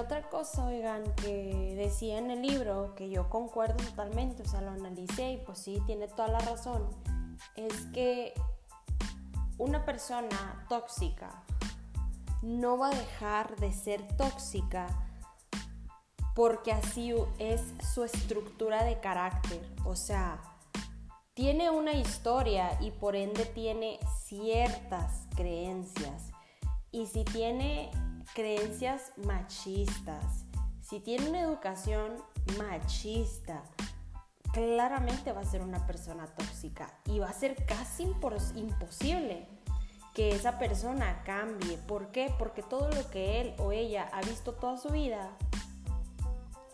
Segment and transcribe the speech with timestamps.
[0.00, 4.70] otra cosa, oigan, que decía en el libro, que yo concuerdo totalmente, o sea, lo
[4.70, 6.88] analicé y pues sí, tiene toda la razón,
[7.56, 8.34] es que
[9.58, 11.44] una persona tóxica
[12.42, 14.86] no va a dejar de ser tóxica
[16.34, 17.62] porque así es
[17.92, 20.40] su estructura de carácter, o sea,
[21.34, 26.30] tiene una historia y por ende tiene ciertas creencias.
[26.90, 27.90] Y si tiene
[28.34, 30.44] creencias machistas,
[30.80, 32.16] si tiene una educación
[32.58, 33.62] machista,
[34.52, 38.04] claramente va a ser una persona tóxica y va a ser casi
[38.54, 39.46] imposible
[40.14, 41.78] que esa persona cambie.
[41.78, 42.34] ¿Por qué?
[42.38, 45.30] Porque todo lo que él o ella ha visto toda su vida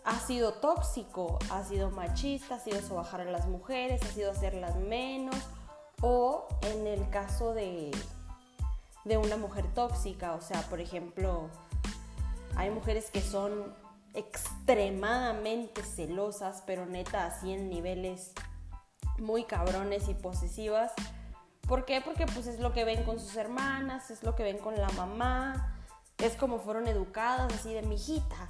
[0.03, 4.77] ha sido tóxico, ha sido machista, ha sido sobajar a las mujeres, ha sido hacerlas
[4.77, 5.35] menos
[6.01, 7.91] o en el caso de
[9.07, 10.33] de una mujer tóxica.
[10.33, 11.49] O sea, por ejemplo,
[12.55, 13.73] hay mujeres que son
[14.13, 18.33] extremadamente celosas, pero neta así en niveles
[19.19, 20.91] muy cabrones y posesivas.
[21.67, 22.01] ¿Por qué?
[22.01, 24.89] Porque pues es lo que ven con sus hermanas, es lo que ven con la
[24.89, 25.75] mamá,
[26.17, 28.49] es como fueron educadas, así de mijita,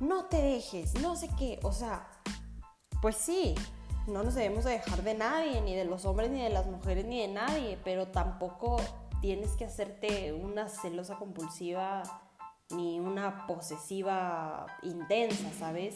[0.00, 2.06] no te dejes, no sé qué, o sea,
[3.00, 3.54] pues sí,
[4.06, 7.06] no nos debemos de dejar de nadie, ni de los hombres, ni de las mujeres,
[7.06, 8.80] ni de nadie, pero tampoco
[9.22, 12.02] tienes que hacerte una celosa compulsiva
[12.70, 15.94] ni una posesiva intensa, ¿sabes?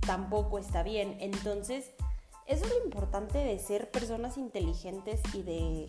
[0.00, 1.18] Tampoco está bien.
[1.20, 1.92] Entonces,
[2.46, 5.88] eso es lo importante de ser personas inteligentes y de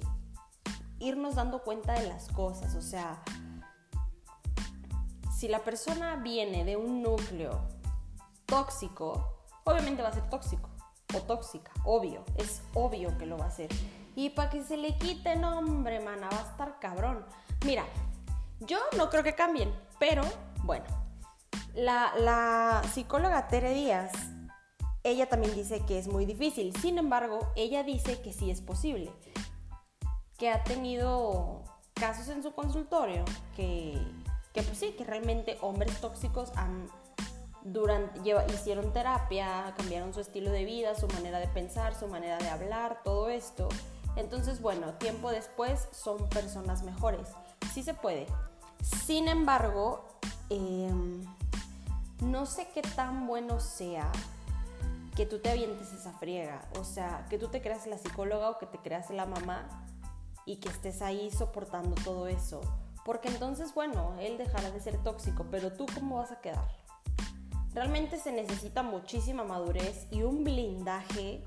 [0.99, 2.75] irnos dando cuenta de las cosas.
[2.75, 3.23] O sea,
[5.33, 7.61] si la persona viene de un núcleo
[8.45, 10.69] tóxico, obviamente va a ser tóxico
[11.15, 13.69] o tóxica, obvio, es obvio que lo va a hacer.
[14.15, 17.25] Y para que se le quite, nombre, mana, va a estar cabrón.
[17.65, 17.83] Mira,
[18.61, 20.23] yo no creo que cambien, pero
[20.63, 20.85] bueno,
[21.73, 24.11] la, la psicóloga Tere Díaz,
[25.03, 26.75] ella también dice que es muy difícil.
[26.77, 29.11] Sin embargo, ella dice que sí es posible.
[30.37, 31.63] Que ha tenido
[31.93, 33.23] casos en su consultorio
[33.55, 33.97] que,
[34.53, 36.87] que pues sí, que realmente hombres tóxicos han
[37.63, 38.19] durante,
[38.53, 43.01] hicieron terapia, cambiaron su estilo de vida, su manera de pensar, su manera de hablar,
[43.03, 43.67] todo esto.
[44.15, 47.27] Entonces, bueno, tiempo después son personas mejores.
[47.73, 48.27] Sí se puede.
[48.81, 50.05] Sin embargo,
[50.49, 51.23] em,
[52.21, 54.11] no sé qué tan bueno sea
[55.15, 56.61] que tú te avientes esa friega.
[56.79, 59.67] O sea, que tú te creas la psicóloga o que te creas la mamá
[60.45, 62.61] y que estés ahí soportando todo eso.
[63.03, 66.67] Porque entonces, bueno, él dejará de ser tóxico, pero tú cómo vas a quedar.
[67.73, 71.43] Realmente se necesita muchísima madurez y un blindaje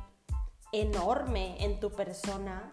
[0.72, 2.72] enorme en tu persona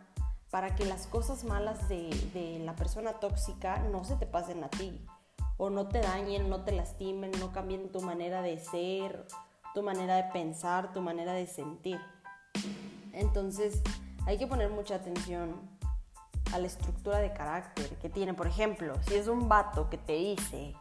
[0.51, 5.05] para que las cosas malas de, la persona tóxica no se te pasen a ti
[5.57, 9.25] o no te dañen, no te lastimen, no cambien tu manera de ser,
[9.73, 11.99] tu manera de pensar, tu manera de sentir.
[13.13, 13.81] Entonces
[14.25, 15.59] hay que poner mucha atención
[16.53, 18.33] a la estructura de carácter que tiene.
[18.33, 20.73] Por ejemplo, si es un vato que te dice,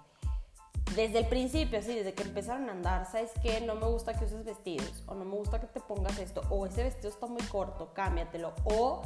[0.94, 3.60] desde el principio, así, desde que empezaron a andar, ¿sabes qué?
[3.60, 6.66] No me gusta que uses vestidos, o no me gusta que te pongas esto, o
[6.66, 9.02] ese vestido está muy corto, cámbiatelo, o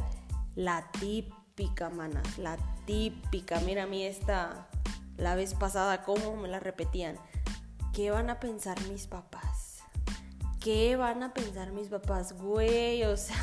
[0.54, 4.68] la típica, manas, la típica, mira a mí esta,
[5.16, 7.16] la vez pasada, cómo me la repetían,
[7.94, 9.82] ¿qué van a pensar mis papás?
[10.60, 13.04] ¿Qué van a pensar mis papás, güey?
[13.04, 13.36] O sea,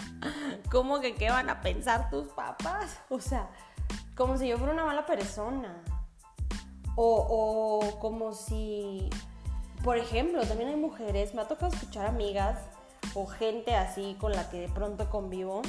[0.70, 2.98] ¿cómo que qué van a pensar tus papás?
[3.08, 3.48] O sea,
[4.16, 5.82] como si yo fuera una mala persona.
[7.00, 9.08] O, como si,
[9.84, 12.58] por ejemplo, también hay mujeres, me ha tocado escuchar amigas
[13.14, 15.62] o gente así con la que de pronto convivo,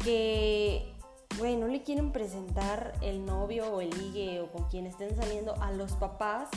[0.00, 0.92] que,
[1.38, 5.54] güey, no le quieren presentar el novio o el ligue o con quien estén saliendo
[5.62, 6.50] a los papás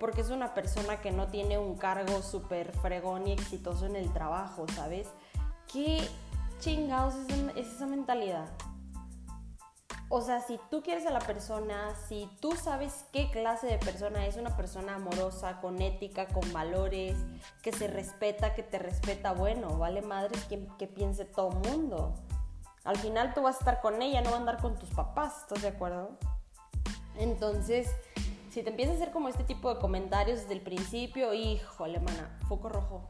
[0.00, 4.12] porque es una persona que no tiene un cargo súper fregón y exitoso en el
[4.12, 5.08] trabajo, ¿sabes?
[5.72, 6.00] ¿Qué
[6.60, 7.14] chingados
[7.56, 8.48] es esa mentalidad?
[10.10, 14.26] O sea, si tú quieres a la persona, si tú sabes qué clase de persona
[14.26, 17.18] es una persona amorosa, con ética, con valores,
[17.62, 22.14] que se respeta, que te respeta, bueno, vale madres que, piense todo mundo.
[22.84, 25.42] Al final tú vas a estar con ella, no vas a andar con tus papás,
[25.42, 26.16] ¿estás de acuerdo?
[27.18, 27.90] Entonces,
[28.50, 32.38] si te empiezas a hacer como este tipo de comentarios desde el principio, híjole, mana,
[32.48, 33.06] foco rojo.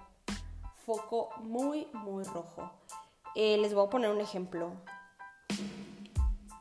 [0.84, 2.72] Foco muy, muy rojo.
[3.36, 4.72] Eh, les voy a poner un ejemplo.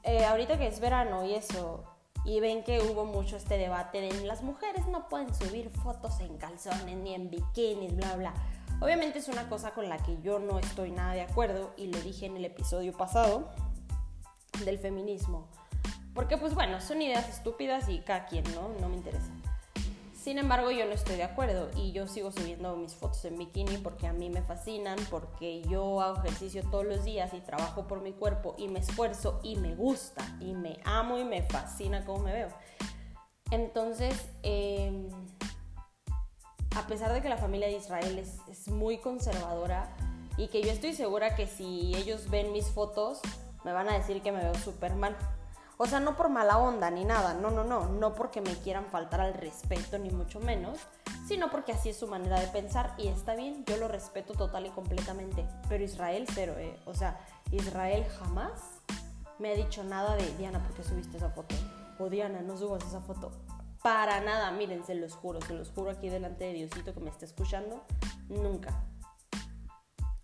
[0.08, 1.84] Eh, ahorita que es verano y eso,
[2.24, 6.38] y ven que hubo mucho este debate de las mujeres no pueden subir fotos en
[6.38, 8.34] calzones ni en bikinis, bla, bla.
[8.80, 12.00] Obviamente es una cosa con la que yo no estoy nada de acuerdo y lo
[12.00, 13.50] dije en el episodio pasado
[14.64, 15.50] del feminismo.
[16.14, 18.70] Porque pues bueno, son ideas estúpidas y cada quien, ¿no?
[18.80, 19.32] No me interesa.
[20.18, 23.78] Sin embargo, yo no estoy de acuerdo y yo sigo subiendo mis fotos en bikini
[23.78, 28.02] porque a mí me fascinan, porque yo hago ejercicio todos los días y trabajo por
[28.02, 32.24] mi cuerpo y me esfuerzo y me gusta y me amo y me fascina cómo
[32.24, 32.50] me veo.
[33.52, 35.08] Entonces, em,
[36.76, 39.96] a pesar de que la familia de Israel es, es muy conservadora
[40.36, 43.22] y que yo estoy segura que si ellos ven mis fotos
[43.64, 45.16] me van a decir que me veo súper mal
[45.78, 48.86] o sea, no por mala onda ni nada, no, no, no, no porque me quieran
[48.88, 50.80] faltar al respeto ni mucho menos,
[51.28, 54.66] sino porque así es su manera de pensar y está bien, yo lo respeto total
[54.66, 56.80] y completamente, pero Israel cero, ¿eh?
[56.86, 57.20] O sea,
[57.52, 58.52] Israel jamás
[59.38, 61.56] me ha dicho nada de Diana, ¿por qué subiste esa foto?
[62.00, 63.32] O Diana, no subas esa foto.
[63.84, 67.10] Para nada, miren, se los juro, se los juro aquí delante de Diosito que me
[67.10, 67.84] está escuchando,
[68.30, 68.84] nunca.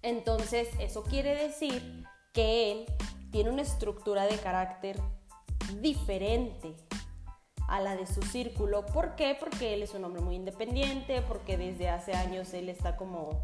[0.02, 2.86] Entonces, eso quiere decir que él
[3.32, 5.00] tiene una estructura de carácter
[5.82, 6.76] diferente
[7.68, 8.86] a la de su círculo.
[8.86, 9.36] ¿Por qué?
[9.40, 13.42] Porque él es un hombre muy independiente, porque desde hace años él está como,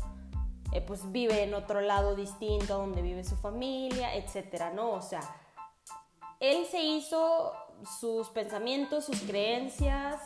[0.71, 4.92] eh, pues vive en otro lado distinto a donde vive su familia, etcétera, ¿no?
[4.92, 5.21] O sea,
[6.39, 7.54] él se hizo
[8.00, 10.22] sus pensamientos, sus creencias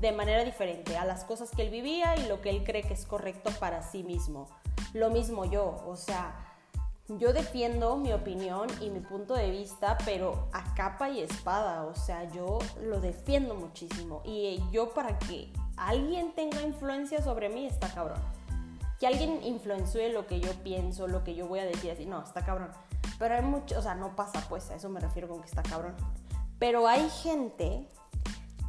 [0.00, 2.94] de manera diferente a las cosas que él vivía y lo que él cree que
[2.94, 4.48] es correcto para sí mismo.
[4.94, 6.51] Lo mismo yo, o sea,
[7.18, 11.94] yo defiendo mi opinión y mi punto de vista, pero a capa y espada, o
[11.94, 14.22] sea, yo lo defiendo muchísimo.
[14.24, 18.18] Y yo para que alguien tenga influencia sobre mí, está cabrón.
[18.98, 22.22] Que alguien influencie lo que yo pienso, lo que yo voy a decir así, no,
[22.22, 22.70] está cabrón.
[23.18, 25.62] Pero hay mucho, o sea, no pasa pues, a eso me refiero con que está
[25.62, 25.94] cabrón.
[26.58, 27.88] Pero hay gente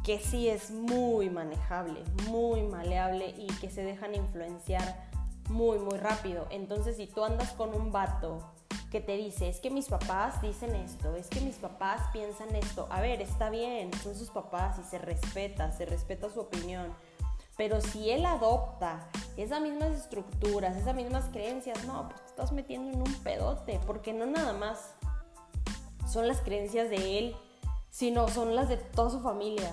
[0.02, 5.13] que sí es muy manejable, muy maleable y que se dejan influenciar
[5.48, 6.46] muy, muy rápido.
[6.50, 8.54] Entonces, si tú andas con un vato
[8.90, 12.86] que te dice, es que mis papás dicen esto, es que mis papás piensan esto,
[12.90, 16.94] a ver, está bien, son sus papás y se respeta, se respeta su opinión.
[17.56, 22.90] Pero si él adopta esas mismas estructuras, esas mismas creencias, no, pues te estás metiendo
[22.92, 24.94] en un pedote, porque no nada más
[26.08, 27.36] son las creencias de él,
[27.90, 29.72] sino son las de toda su familia.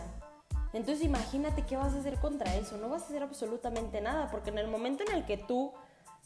[0.73, 2.77] Entonces imagínate qué vas a hacer contra eso.
[2.77, 5.73] No vas a hacer absolutamente nada, porque en el momento en el que tú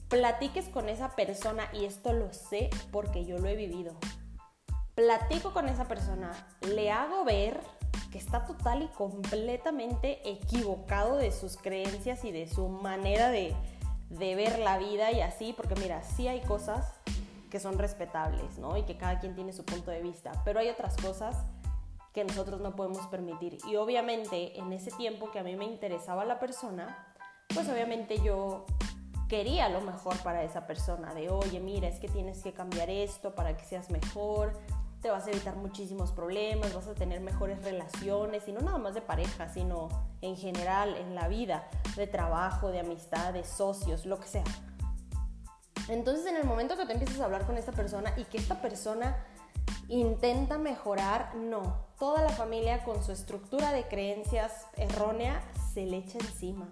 [0.10, 3.98] platiques con esa persona, y esto lo sé porque yo lo he vivido,
[4.94, 6.32] platico con esa persona,
[6.62, 7.60] le hago ver
[8.12, 13.56] que está total y completamente equivocado de sus creencias y de su manera de,
[14.10, 16.94] ver la vida y así, porque mira, sí hay cosas
[17.50, 18.78] que son respetables, ¿no?
[18.78, 21.46] Y que cada quien tiene su punto de vista, pero hay otras cosas
[22.16, 23.58] que nosotros no podemos permitir.
[23.68, 27.14] Y obviamente en ese tiempo que a mí me interesaba la persona,
[27.54, 28.66] pues obviamente yo
[29.28, 33.36] quería lo mejor para esa persona, de oye, mira, es que tienes que cambiar esto
[33.36, 34.54] para que seas mejor,
[35.02, 38.94] te vas a evitar muchísimos problemas, vas a tener mejores relaciones, y no nada más
[38.94, 39.90] de pareja, sino
[40.22, 44.44] en general, en la vida, de trabajo, de amistad, de socios, lo que sea.
[45.90, 48.62] Entonces en el momento que te empiezas a hablar con esta persona y que esta
[48.62, 49.18] persona
[49.88, 51.86] intenta mejorar, no.
[52.00, 55.42] Toda la familia con su estructura de creencias errónea
[55.74, 56.68] se le echa encima.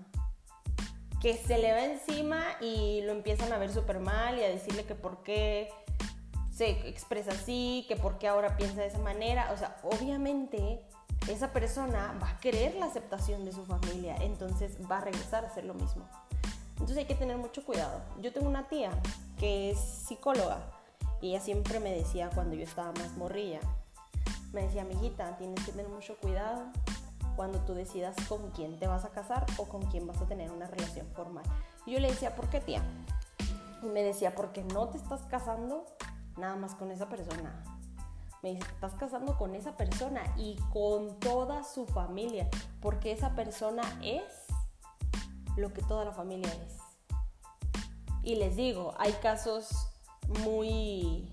[1.22, 4.84] Que se le va encima y lo empiezan a ver súper mal y a decirle
[4.84, 5.70] que por qué
[6.52, 9.52] se expresa así, que por qué ahora piensa de esa manera.
[9.54, 10.86] O sea, obviamente
[11.30, 15.48] esa persona va a querer la aceptación de su familia, entonces va a regresar a
[15.48, 16.08] hacer lo mismo.
[16.72, 18.02] Entonces hay que tener mucho cuidado.
[18.20, 18.92] Yo tengo una tía
[19.40, 20.83] que es psicóloga
[21.24, 23.62] y ella siempre me decía cuando yo estaba más morrilla,
[24.52, 26.66] me decía, hijita, tienes que tener mucho cuidado
[27.38, 30.52] cuando tú decidas con quién te vas a casar o con quién vas a tener
[30.52, 31.46] una relación formal.
[31.86, 32.84] Y yo le decía, ¿por qué tía?
[33.82, 35.86] Y me decía, porque no te estás casando
[36.36, 37.64] nada más con esa persona.
[38.42, 42.50] Me dice, te estás casando con esa persona y con toda su familia,
[42.82, 44.24] porque esa persona es
[45.56, 46.80] lo que toda la familia es.
[48.24, 49.93] Y les digo, hay casos
[50.42, 51.32] muy,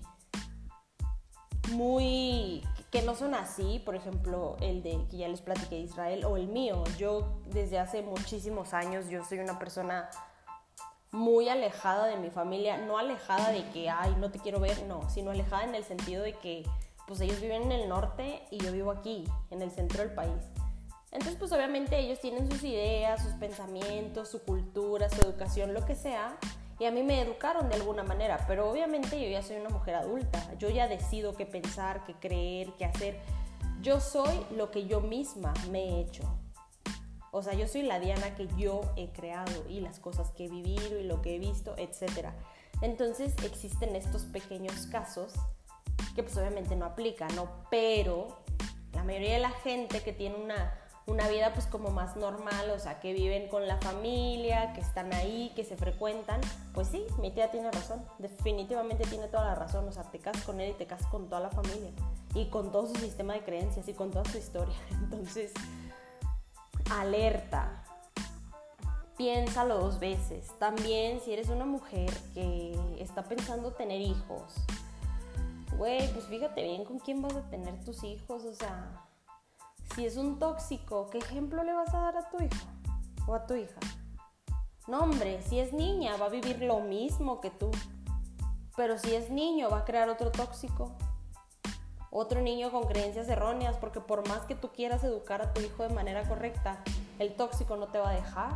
[1.71, 6.25] muy, que no son así, por ejemplo, el de que ya les platiqué de Israel
[6.25, 6.83] o el mío.
[6.97, 10.09] Yo desde hace muchísimos años, yo soy una persona
[11.11, 15.09] muy alejada de mi familia, no alejada de que, ay, no te quiero ver, no,
[15.09, 16.63] sino alejada en el sentido de que,
[17.07, 20.41] pues ellos viven en el norte y yo vivo aquí, en el centro del país.
[21.11, 25.95] Entonces, pues obviamente ellos tienen sus ideas, sus pensamientos, su cultura, su educación, lo que
[25.95, 26.37] sea,
[26.81, 29.93] y a mí me educaron de alguna manera, pero obviamente yo ya soy una mujer
[29.93, 33.19] adulta, yo ya decido qué pensar, qué creer, qué hacer.
[33.83, 36.23] Yo soy lo que yo misma me he hecho.
[37.29, 40.49] O sea, yo soy la Diana que yo he creado y las cosas que he
[40.49, 42.29] vivido y lo que he visto, etc.
[42.81, 45.33] Entonces existen estos pequeños casos
[46.15, 47.47] que pues obviamente no aplican, ¿no?
[47.69, 48.39] Pero
[48.93, 52.79] la mayoría de la gente que tiene una una vida pues como más normal, o
[52.79, 56.39] sea, que viven con la familia, que están ahí, que se frecuentan,
[56.73, 60.43] pues sí, mi tía tiene razón, definitivamente tiene toda la razón, o sea, te casas
[60.43, 61.91] con él y te casas con toda la familia
[62.35, 64.75] y con todo su sistema de creencias y con toda su historia.
[64.91, 65.51] Entonces,
[66.91, 67.83] alerta,
[69.17, 70.51] piénsalo dos veces.
[70.59, 74.53] También si eres una mujer que está pensando tener hijos,
[75.77, 79.07] güey, pues fíjate bien con quién vas a tener tus hijos, o sea
[79.95, 82.67] si es un tóxico, ¿qué ejemplo le vas a dar a tu hijo
[83.27, 83.79] o a tu hija?
[84.87, 87.71] No, hombre, si es niña va a vivir lo mismo que tú.
[88.75, 90.95] Pero si es niño va a crear otro tóxico.
[92.09, 95.83] Otro niño con creencias erróneas, porque por más que tú quieras educar a tu hijo
[95.83, 96.83] de manera correcta,
[97.19, 98.51] el tóxico no te va a dejar.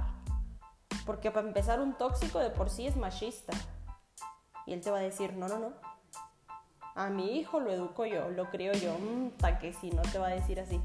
[1.06, 3.54] Porque para empezar, un tóxico de por sí es machista.
[4.66, 5.74] Y él te va a decir, no, no, no.
[6.96, 8.98] A mi hijo lo educo yo, lo crío yo.
[8.98, 10.82] Mm, que si no te va a decir así.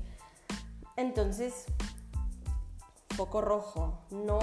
[1.00, 1.64] Entonces,
[3.16, 4.38] poco rojo, no,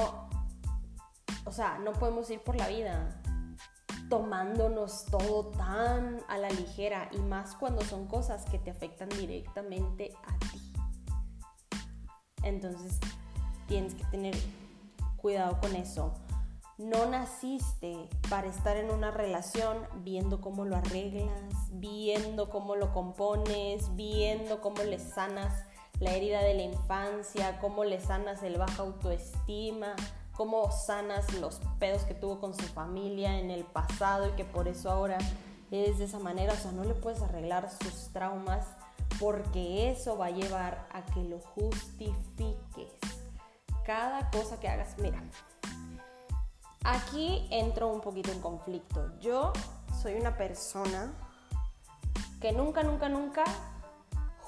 [1.45, 3.21] o sea, no podemos ir por la vida
[4.09, 10.15] tomándonos todo tan a la ligera y más cuando son cosas que te afectan directamente
[10.25, 10.73] a ti.
[12.41, 12.99] Entonces,
[13.67, 14.35] tienes que tener
[15.17, 16.15] cuidado con eso.
[16.79, 23.95] No naciste para estar en una relación viendo cómo lo arreglas, viendo cómo lo compones,
[23.95, 25.66] viendo cómo le sanas
[25.99, 29.95] la herida de la infancia, cómo le sanas el baja autoestima,
[30.35, 34.67] cómo sanas los pedos que tuvo con su familia en el pasado y que por
[34.67, 35.17] eso ahora
[35.71, 36.53] es de esa manera.
[36.53, 38.65] O sea, no le puedes arreglar sus traumas
[39.19, 42.93] porque eso va a llevar a que lo justifiques.
[43.83, 45.23] Cada cosa que hagas, mira,
[46.83, 49.17] aquí entro un poquito en conflicto.
[49.19, 49.53] Yo
[50.01, 51.13] soy una persona
[52.39, 53.43] que nunca, nunca, nunca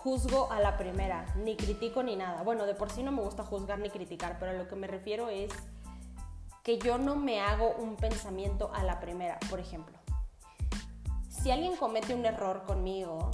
[0.03, 2.41] juzgo a la primera, ni critico ni nada.
[2.43, 4.87] Bueno, de por sí no me gusta juzgar ni criticar, pero a lo que me
[4.87, 5.51] refiero es
[6.63, 9.37] que yo no me hago un pensamiento a la primera.
[9.49, 9.97] Por ejemplo,
[11.27, 13.29] si alguien comete un error conmigo,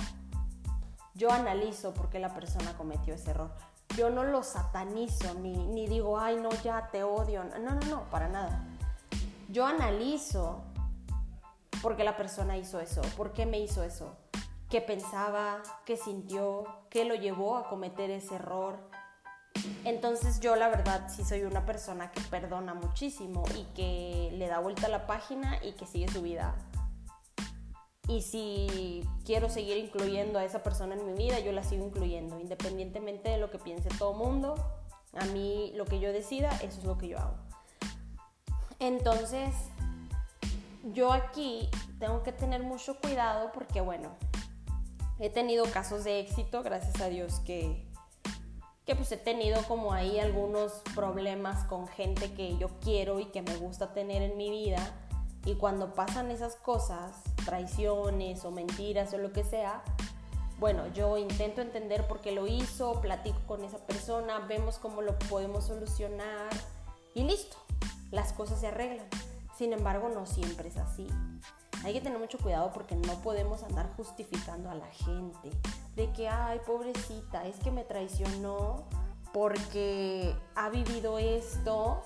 [1.13, 3.51] yo analizo por qué la persona cometió ese error.
[3.95, 7.43] Yo no lo satanizo ni, ni digo, ay, no, ya te odio.
[7.43, 8.65] No, no, no, para nada.
[9.49, 10.63] Yo analizo
[11.83, 14.17] por qué la persona hizo eso, por qué me hizo eso
[14.69, 18.79] qué pensaba, qué sintió, qué lo llevó a cometer ese error.
[19.83, 24.59] Entonces yo la verdad sí soy una persona que perdona muchísimo y que le da
[24.59, 26.55] vuelta a la página y que sigue su vida.
[28.07, 32.39] Y si quiero seguir incluyendo a esa persona en mi vida, yo la sigo incluyendo,
[32.39, 34.55] independientemente de lo que piense todo el mundo.
[35.13, 37.35] A mí lo que yo decida, eso es lo que yo hago.
[38.79, 39.55] Entonces,
[40.93, 41.69] yo aquí
[41.99, 44.15] tengo que tener mucho cuidado porque, bueno,
[45.19, 47.85] he tenido casos de éxito, gracias a Dios que,
[48.85, 53.41] que pues he tenido como ahí algunos problemas con gente que yo quiero y que
[53.41, 54.79] me gusta tener en mi vida.
[55.45, 59.83] Y cuando pasan esas cosas, traiciones o mentiras o lo que sea,
[60.57, 65.17] bueno, yo intento entender por qué lo hizo, platico con esa persona, vemos cómo lo
[65.19, 66.49] podemos solucionar
[67.13, 67.57] y listo,
[68.11, 69.07] las cosas se arreglan.
[69.55, 71.07] Sin embargo, no siempre es así
[71.85, 75.51] hay que tener mucho cuidado porque no podemos andar justificando a la gente
[75.95, 78.85] de que, ay, pobrecita, es que me traicionó
[79.31, 82.01] porque ha vivido esto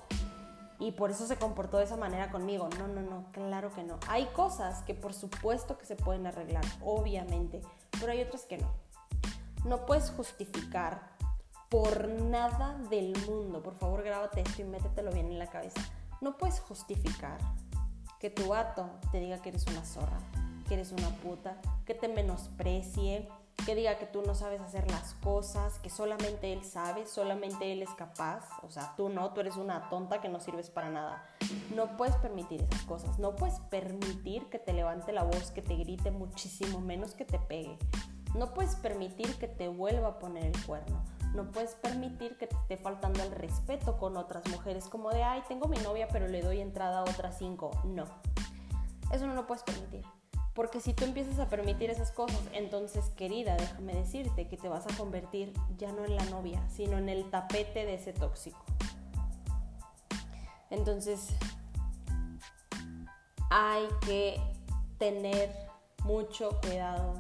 [0.79, 2.67] y por eso se comportó de esa manera conmigo.
[2.77, 3.99] No, no, no, claro que no.
[4.09, 7.61] Hay cosas que por supuesto que se pueden arreglar, obviamente,
[8.01, 8.73] pero hay otras que no.
[9.63, 11.15] No puedes justificar
[11.69, 13.63] por nada del mundo.
[13.63, 15.79] Por favor, grábate esto y métetelo bien en la cabeza.
[16.19, 17.37] No puedes justificar
[18.19, 20.17] que tu vato te diga que eres una zorra,
[20.67, 23.29] que eres una puta, que te menosprecie,
[23.65, 27.81] que diga que tú no sabes hacer las cosas, que solamente él sabe, solamente él
[27.81, 31.23] es capaz, o sea, tú no, tú eres una tonta que no sirves para nada.
[31.75, 35.75] No puedes permitir esas cosas, no puedes permitir que te levante la voz, que te
[35.75, 37.77] grite muchísimo menos que te pegue.
[38.35, 41.03] No puedes permitir que te vuelva a poner el cuerno.
[41.33, 45.43] No puedes permitir que te esté faltando el respeto con otras mujeres como de, ay,
[45.47, 47.71] tengo mi novia pero le doy entrada a otras cinco.
[47.83, 48.05] No,
[49.11, 50.03] eso no lo puedes permitir.
[50.53, 54.85] Porque si tú empiezas a permitir esas cosas, entonces querida, déjame decirte que te vas
[54.87, 58.65] a convertir ya no en la novia, sino en el tapete de ese tóxico.
[60.69, 61.29] Entonces,
[63.49, 64.41] hay que
[64.97, 65.49] tener
[66.03, 67.13] mucho cuidado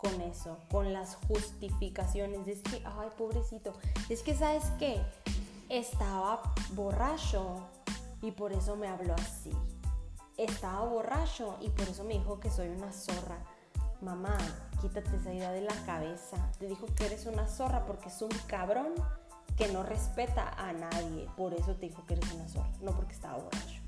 [0.00, 2.46] con eso, con las justificaciones.
[2.46, 3.74] Es que, ay, pobrecito,
[4.08, 5.00] es que, ¿sabes qué?
[5.68, 7.68] Estaba borracho
[8.22, 9.52] y por eso me habló así.
[10.36, 13.38] Estaba borracho y por eso me dijo que soy una zorra.
[14.00, 14.38] Mamá,
[14.80, 16.36] quítate esa idea de la cabeza.
[16.58, 18.94] Te dijo que eres una zorra porque es un cabrón
[19.56, 21.28] que no respeta a nadie.
[21.36, 23.82] Por eso te dijo que eres una zorra, no porque estaba borracho.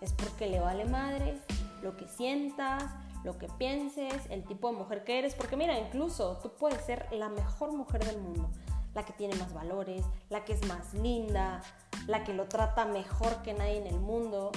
[0.00, 1.38] Es porque le vale madre
[1.82, 2.84] lo que sientas,
[3.26, 5.34] lo que pienses, el tipo de mujer que eres.
[5.34, 8.48] Porque mira, incluso tú puedes ser la mejor mujer del mundo,
[8.94, 11.60] la que tiene más valores, la que es más linda,
[12.06, 14.52] la que lo trata mejor que nadie en el mundo.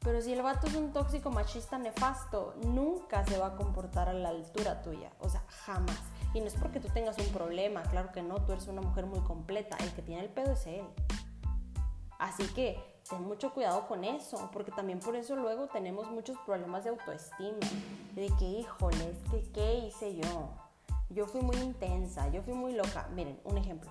[0.00, 4.14] Pero si el vato es un tóxico machista nefasto, nunca se va a comportar a
[4.14, 5.12] la altura tuya.
[5.20, 6.00] O sea, jamás.
[6.32, 9.06] Y no es porque tú tengas un problema, claro que no, tú eres una mujer
[9.06, 9.76] muy completa.
[9.80, 10.86] El que tiene el pedo es él.
[12.18, 16.84] Así que ten mucho cuidado con eso, porque también por eso luego tenemos muchos problemas
[16.84, 17.58] de autoestima.
[18.14, 20.50] De que, híjole, que, ¿qué hice yo?
[21.10, 23.08] Yo fui muy intensa, yo fui muy loca.
[23.14, 23.90] Miren, un ejemplo.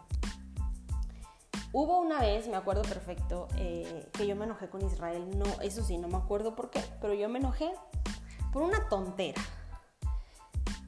[1.74, 5.38] Hubo una vez, me acuerdo perfecto, eh, que yo me enojé con Israel.
[5.38, 7.72] No, eso sí, no me acuerdo por qué, pero yo me enojé
[8.54, 9.42] por una tontera.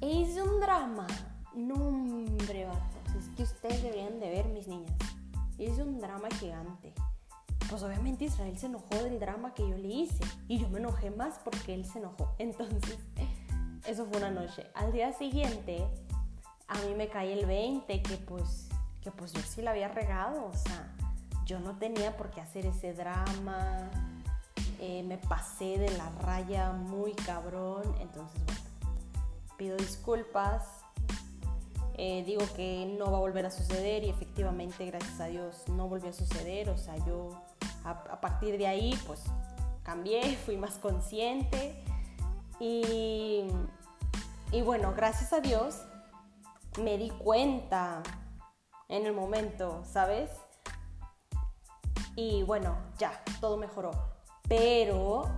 [0.01, 1.07] E hice un drama.
[1.53, 3.15] No, hombre, vatos.
[3.17, 4.93] Es que ustedes deberían de ver, mis niñas.
[5.57, 6.93] Hice un drama gigante.
[7.69, 10.23] Pues obviamente Israel se enojó del drama que yo le hice.
[10.47, 12.33] Y yo me enojé más porque él se enojó.
[12.39, 12.97] Entonces,
[13.85, 14.67] eso fue una noche.
[14.73, 15.85] Al día siguiente,
[16.67, 18.69] a mí me cae el 20, que pues
[19.01, 20.91] que pues yo sí la había regado, o sea,
[21.45, 23.89] yo no tenía por qué hacer ese drama,
[24.79, 28.61] eh, me pasé de la raya muy cabrón, entonces bueno,
[29.57, 30.83] pido disculpas,
[31.97, 35.87] eh, digo que no va a volver a suceder y efectivamente gracias a Dios no
[35.87, 37.29] volvió a suceder, o sea, yo
[37.89, 39.23] a, partir de ahí pues
[39.83, 41.83] cambié, fui más consciente
[42.59, 43.45] y,
[44.51, 45.81] y bueno, gracias a Dios
[46.81, 48.03] me di cuenta
[48.87, 50.31] en el momento, ¿sabes?
[52.15, 53.91] Y bueno, ya, todo mejoró.
[54.47, 55.29] Pero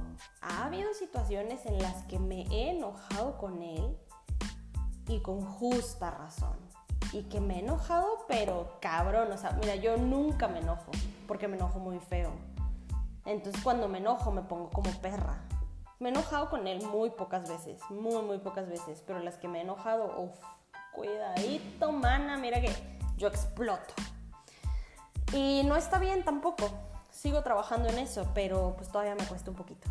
[0.41, 3.98] ha habido situaciones en las que me he enojado con él
[5.08, 6.71] y con justa razón.
[7.13, 10.92] Y que me he enojado, pero cabrón, o sea, mira, yo nunca me enojo,
[11.27, 12.31] porque me enojo muy feo.
[13.25, 15.40] Entonces cuando me enojo me pongo como perra.
[16.00, 19.48] Me he enojado con él muy pocas veces, muy, muy pocas veces, pero las que
[19.48, 20.40] me he enojado, uff,
[20.94, 22.72] cuidadito, mana, mira que
[23.18, 23.94] yo exploto.
[25.33, 26.70] Y no está bien tampoco.
[27.09, 29.90] Sigo trabajando en eso, pero pues todavía me cuesta un poquito.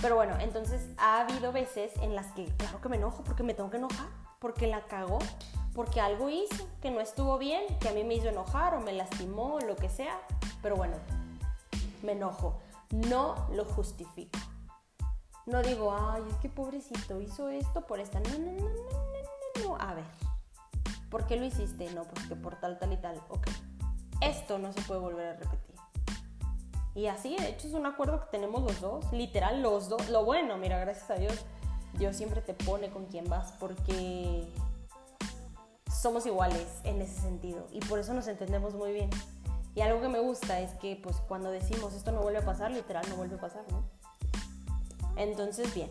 [0.00, 3.52] Pero bueno, entonces ha habido veces en las que, claro que me enojo, porque me
[3.52, 4.08] tengo que enojar,
[4.38, 5.18] porque la cagó,
[5.74, 8.92] porque algo hizo que no estuvo bien, que a mí me hizo enojar o me
[8.92, 10.20] lastimó o lo que sea.
[10.62, 10.96] Pero bueno,
[12.02, 12.60] me enojo.
[12.90, 14.38] No lo justifico.
[15.46, 18.20] No digo, ay, es que pobrecito hizo esto por esta.
[18.20, 19.76] No, no, no, no, no, no.
[19.80, 20.04] A ver,
[21.10, 21.92] ¿Por qué lo hiciste?
[21.92, 23.20] No, porque por tal, tal y tal.
[23.28, 23.48] Ok.
[24.20, 25.74] Esto no se puede volver a repetir.
[26.94, 29.12] Y así, de hecho, es un acuerdo que tenemos los dos.
[29.12, 30.08] Literal, los dos.
[30.08, 31.34] Lo bueno, mira, gracias a Dios,
[31.94, 34.48] Dios siempre te pone con quien vas porque
[36.00, 37.66] somos iguales en ese sentido.
[37.72, 39.10] Y por eso nos entendemos muy bien.
[39.74, 42.70] Y algo que me gusta es que, pues, cuando decimos esto no vuelve a pasar,
[42.70, 43.84] literal no vuelve a pasar, ¿no?
[45.16, 45.90] Entonces, bien.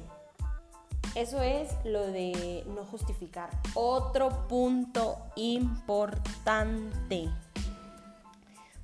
[1.15, 3.49] Eso es lo de no justificar.
[3.73, 7.29] Otro punto importante.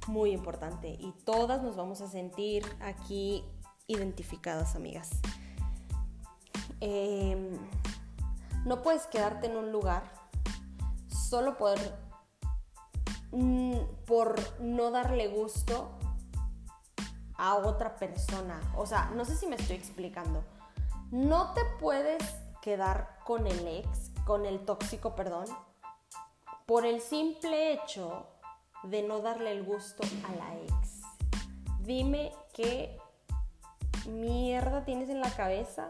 [0.08, 0.90] Muy importante.
[0.90, 3.44] Y todas nos vamos a sentir aquí
[3.88, 5.10] identificadas, amigas.
[6.80, 7.58] Em,
[8.66, 10.15] no puedes quedarte en un lugar
[11.28, 11.78] solo por,
[13.32, 15.92] mm, por no darle gusto
[17.38, 18.62] a otra persona.
[18.78, 20.44] O sea, no sé si me estoy explicando
[21.12, 22.24] no te puedes
[22.62, 25.46] quedar con el ex, con el tóxico, perdón,
[26.66, 28.28] por el simple hecho
[28.84, 31.02] de no darle el gusto a la ex.
[31.82, 32.98] Dime qué
[34.08, 35.88] mierda tienes en la cabeza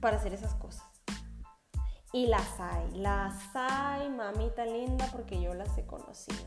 [0.00, 0.84] para hacer esas cosas.
[2.18, 6.44] Y las hay, las hay, mamita linda, porque yo las he conocido.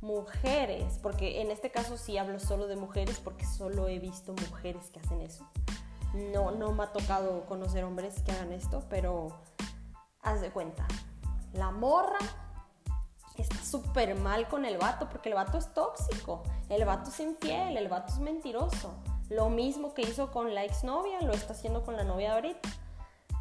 [0.00, 4.90] Mujeres, porque en este caso sí hablo solo de mujeres, porque solo he visto mujeres
[4.90, 5.48] que hacen eso
[6.14, 9.28] no, no me ha tocado conocer hombres que hagan esto, pero
[10.22, 10.86] haz de cuenta.
[11.52, 12.18] La morra
[13.36, 17.76] está súper mal con el vato porque el vato es tóxico, el vato es infiel,
[17.76, 18.94] el vato es mentiroso.
[19.28, 22.68] Lo mismo que hizo con la exnovia, lo está haciendo con la novia ahorita.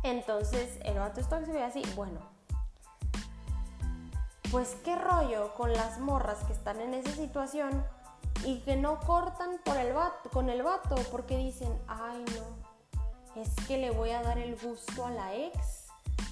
[0.04, 2.20] Entonces, el vato es tóxico y así, bueno.
[4.52, 7.84] Pues qué rollo con las morras que están en esa situación
[8.46, 9.94] y que no cortan por el
[10.32, 15.06] con el vato porque dicen, ay no, es que le voy a dar el gusto
[15.06, 15.88] a la ex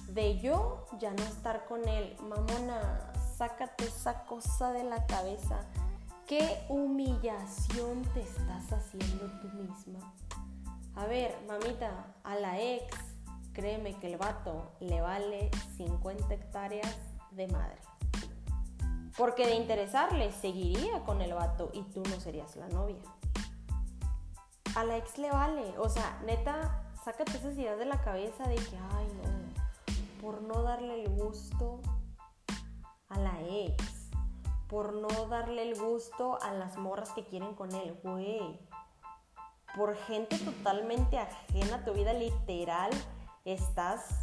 [0.08, 2.16] de yo ya no estar con él.
[2.20, 5.60] Mamona, sácate esa cosa de la cabeza.
[6.26, 10.12] ¿Qué humillación te estás haciendo tú misma?
[10.94, 12.94] A ver, mamita, a la ex,
[13.52, 16.96] créeme que el vato le vale 50 hectáreas
[17.30, 17.78] de madre.
[19.16, 22.96] Porque de interesarle, seguiría con el vato y tú no serías la novia.
[24.74, 25.74] A la ex le vale.
[25.78, 30.62] O sea, neta, sácate esas ideas de la cabeza de que, ay, no, por no
[30.62, 31.80] darle el gusto
[33.10, 34.10] a la ex,
[34.68, 38.58] por no darle el gusto a las morras que quieren con él, güey.
[39.76, 42.90] Por gente totalmente ajena a tu vida, literal,
[43.44, 44.18] estás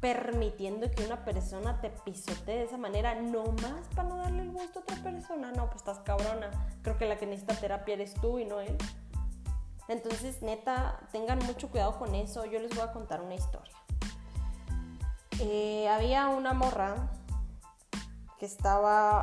[0.00, 4.52] permitiendo que una persona te pisotee de esa manera, no más para no darle el
[4.52, 5.50] gusto a otra persona.
[5.52, 6.50] No, pues estás cabrona.
[6.82, 8.76] Creo que la que necesita terapia eres tú y no él.
[9.88, 12.44] Entonces, neta, tengan mucho cuidado con eso.
[12.44, 13.74] Yo les voy a contar una historia.
[15.40, 17.10] Eh, había una morra
[18.38, 19.22] que estaba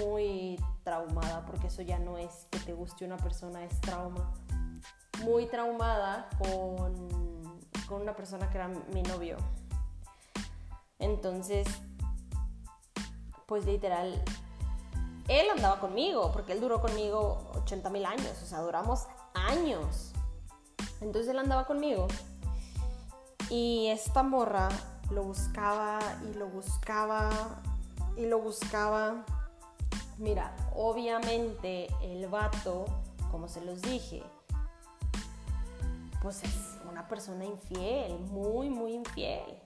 [0.00, 4.32] muy traumada, porque eso ya no es que te guste una persona, es trauma.
[5.22, 7.14] Muy traumada con
[7.86, 9.36] con una persona que era mi novio.
[10.98, 11.66] Entonces,
[13.46, 14.22] pues literal,
[15.28, 20.12] él andaba conmigo, porque él duró conmigo 80 mil años, o sea, duramos años.
[21.00, 22.06] Entonces él andaba conmigo.
[23.50, 24.68] Y esta morra
[25.10, 25.98] lo buscaba
[26.30, 27.30] y lo buscaba
[28.16, 29.24] y lo buscaba.
[30.16, 32.86] Mira, obviamente el vato,
[33.30, 34.22] como se los dije,
[36.24, 39.60] pues es una persona infiel, muy, muy infiel.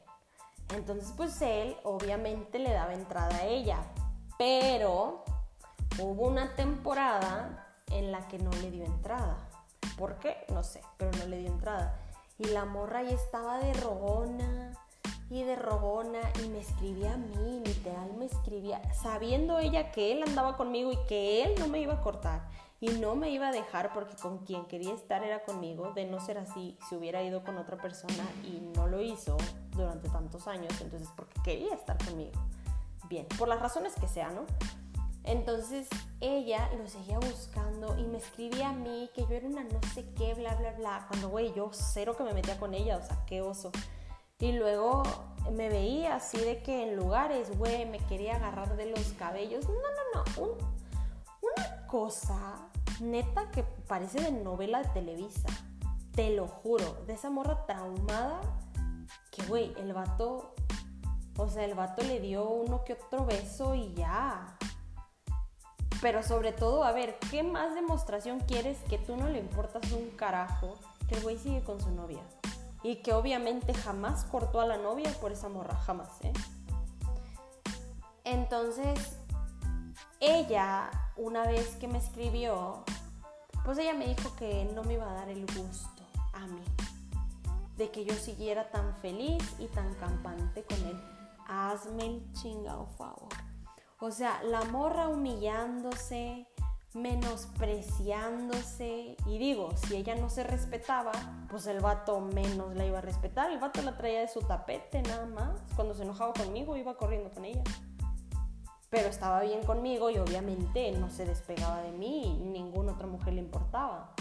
[0.75, 3.79] Entonces, pues él obviamente le daba entrada a ella,
[4.37, 5.23] pero
[6.01, 9.49] hubo una temporada en la que no le dio entrada.
[9.97, 10.47] ¿Por qué?
[10.53, 11.97] No sé, pero no le dio entrada.
[12.38, 14.73] Y la morra ahí estaba de rogona
[15.31, 20.25] y de rogona y me escribía a mí, literal me escribía, sabiendo ella que él
[20.25, 22.49] andaba conmigo y que él no me iba a cortar
[22.80, 26.20] y no me iba a dejar porque con quien quería estar era conmigo, de no
[26.20, 29.36] ser así, si hubiera ido con otra persona y no lo hizo
[29.70, 32.40] durante tantos años, entonces porque quería estar conmigo.
[33.08, 34.44] Bien, por las razones que sea, ¿no?
[35.24, 35.88] Entonces
[36.20, 40.06] ella lo seguía buscando y me escribía a mí que yo era una no sé
[40.16, 43.24] qué, bla, bla, bla, cuando, güey, yo cero que me metía con ella, o sea,
[43.26, 43.70] qué oso.
[44.38, 45.02] Y luego
[45.50, 49.66] me veía así de que en lugares, güey, me quería agarrar de los cabellos.
[49.68, 50.58] No, no, no, un,
[51.56, 52.68] una cosa
[53.00, 55.48] neta que parece de novela de Televisa.
[56.14, 58.40] Te lo juro, de esa morra traumada
[59.30, 60.54] que, güey, el vato,
[61.37, 64.56] o sea, el vato le dio uno que otro beso y ya.
[66.00, 70.11] Pero sobre todo, a ver, ¿qué más demostración quieres que tú no le importas un
[70.11, 70.74] carajo
[71.08, 72.22] que el güey sigue con su novia?
[72.82, 76.32] Y que obviamente jamás cortó a la novia por esa morra, jamás, ¿eh?
[78.22, 79.18] Entonces,
[80.20, 82.85] ella, una vez que me escribió,
[83.64, 86.62] pues ella me dijo que no me iba a dar el gusto a mí
[87.76, 91.00] de que yo siguiera tan feliz y tan campante con él.
[91.46, 93.28] Hazme el chingado favor.
[94.00, 96.46] O sea, la morra humillándose,
[96.94, 99.16] menospreciándose.
[99.26, 101.12] Y digo, si ella no se respetaba,
[101.48, 103.50] pues el vato menos la iba a respetar.
[103.50, 105.61] El vato la traía de su tapete nada más.
[105.76, 107.62] Cuando se enojaba conmigo, iba corriendo con ella
[108.90, 113.40] pero estaba bien conmigo y obviamente no se despegaba de mí, ninguna otra mujer le
[113.40, 114.14] importaba.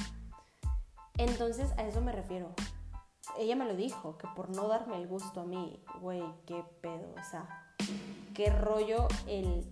[1.18, 2.54] Entonces a eso me refiero.
[3.38, 7.14] Ella me lo dijo, que por no darme el gusto a mí, güey, qué pedo,
[7.20, 7.76] o sea,
[8.34, 9.70] qué rollo el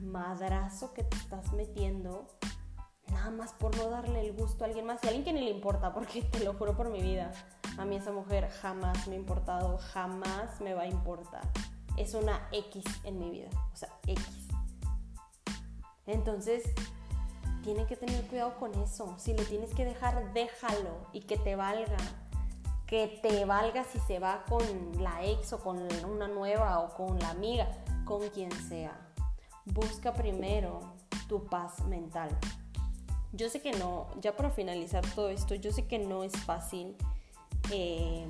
[0.00, 2.26] madrazo que te estás metiendo
[3.10, 5.40] nada más por no darle el gusto a alguien más y a alguien que ni
[5.40, 7.32] le importa, porque te lo juro por mi vida,
[7.78, 11.42] a mí esa mujer jamás me ha importado, jamás me va a importar
[11.98, 14.24] es una X en mi vida, o sea, X.
[16.06, 16.64] Entonces,
[17.62, 19.14] tienen que tener cuidado con eso.
[19.18, 21.98] Si lo tienes que dejar, déjalo y que te valga.
[22.86, 24.62] Que te valga si se va con
[25.02, 27.68] la ex o con una nueva o con la amiga,
[28.06, 28.98] con quien sea.
[29.66, 30.80] Busca primero
[31.28, 32.30] tu paz mental.
[33.32, 36.96] Yo sé que no, ya para finalizar todo esto, yo sé que no es fácil.
[37.70, 38.26] Eh,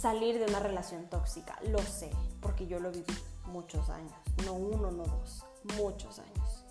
[0.00, 1.58] salir de una relación tóxica.
[1.68, 2.10] Lo sé,
[2.40, 3.14] porque yo lo viví
[3.46, 4.12] muchos años,
[4.46, 5.44] no uno, no dos,
[5.76, 6.64] muchos años.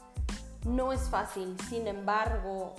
[0.66, 2.74] No es fácil, sin embargo,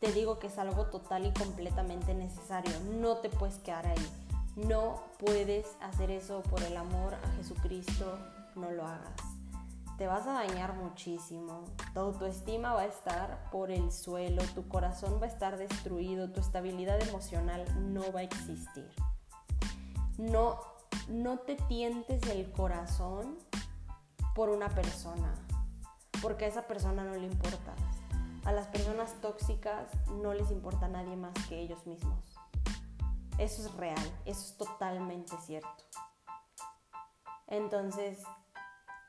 [0.00, 2.72] te digo que es algo total y completamente necesario.
[3.00, 4.08] No te puedes quedar ahí.
[4.56, 8.18] No puedes hacer eso por el amor a Jesucristo.
[8.54, 9.33] No lo hagas.
[9.98, 11.64] Te vas a dañar muchísimo.
[11.92, 14.42] Tu autoestima va a estar por el suelo.
[14.54, 16.30] Tu corazón va a estar destruido.
[16.32, 18.90] Tu estabilidad emocional no va a existir
[20.18, 20.60] no,
[21.08, 23.36] no te tientes el corazón
[24.34, 25.34] por una persona,
[26.22, 27.74] porque a esa persona no le importa.
[28.44, 29.88] A las personas tóxicas
[30.22, 32.36] no les importa a nadie más que ellos mismos.
[33.38, 35.84] Eso es real, eso es totalmente cierto.
[37.46, 38.18] Entonces,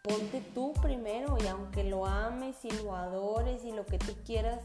[0.05, 4.61] ponte tú primero y aunque lo ames y lo adores y lo que tú quieras,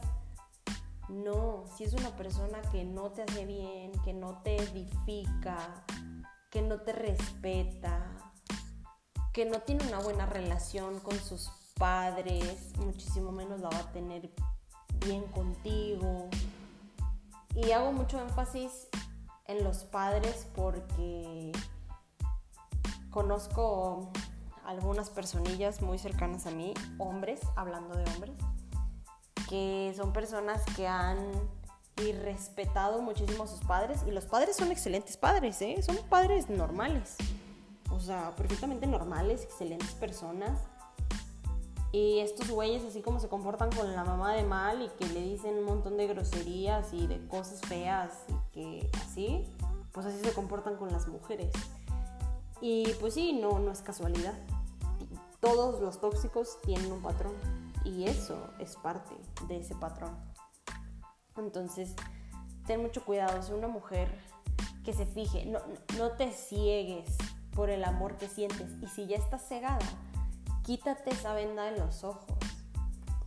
[1.09, 5.83] no, si es una persona que no te hace bien, que no te edifica,
[6.51, 8.11] que no te respeta,
[9.33, 14.29] que no tiene una buena relación con sus padres, muchísimo menos la va a tener
[15.05, 16.29] bien contigo.
[17.55, 18.87] Y hago mucho énfasis
[19.47, 21.51] en los padres porque
[23.09, 24.11] conozco
[24.71, 28.35] algunas personillas muy cercanas a mí, hombres, hablando de hombres,
[29.49, 31.17] que son personas que han
[32.01, 35.81] irrespetado muchísimo a sus padres y los padres son excelentes padres, ¿eh?
[35.83, 37.17] son padres normales,
[37.91, 40.59] o sea, perfectamente normales, excelentes personas.
[41.93, 45.21] Y estos güeyes así como se comportan con la mamá de mal y que le
[45.21, 49.45] dicen un montón de groserías y de cosas feas y que así,
[49.91, 51.51] pues así se comportan con las mujeres.
[52.61, 54.35] Y pues sí, no, no es casualidad.
[55.41, 57.33] Todos los tóxicos tienen un patrón
[57.83, 59.15] y eso es parte
[59.47, 60.15] de ese patrón.
[61.35, 61.95] Entonces,
[62.67, 64.07] ten mucho cuidado, ser una mujer
[64.85, 65.59] que se fije, no,
[65.97, 67.17] no te ciegues
[67.55, 69.79] por el amor que sientes y si ya estás cegada,
[70.63, 72.37] quítate esa venda de los ojos.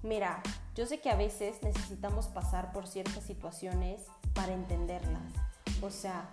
[0.02, 0.42] Mira,
[0.74, 4.02] yo sé que a veces necesitamos pasar por ciertas situaciones
[4.34, 5.32] para entenderlas.
[5.82, 6.28] O sea,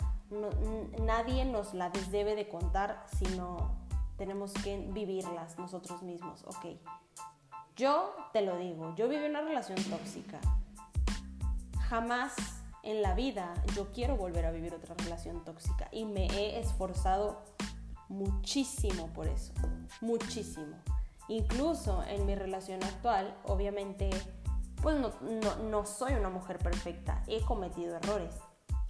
[0.99, 3.71] nadie nos las debe de contar, sino
[4.21, 6.43] tenemos que vivirlas nosotros mismos.
[6.43, 6.77] Ok,
[7.75, 10.39] yo te lo digo, yo viví una relación tóxica.
[11.89, 12.35] Jamás
[12.83, 17.41] en la vida yo quiero volver a vivir otra relación tóxica y me he esforzado
[18.09, 19.53] muchísimo por eso,
[20.01, 20.75] muchísimo.
[21.27, 24.11] Incluso en mi relación actual, obviamente,
[24.83, 25.11] pues no,
[25.63, 28.35] no, soy una mujer perfecta, he cometido errores.